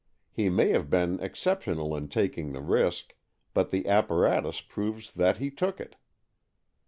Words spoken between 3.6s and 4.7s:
the apparatus